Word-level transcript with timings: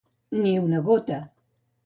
Ni 0.45 0.53
una 0.61 0.81
gota. 0.89 1.21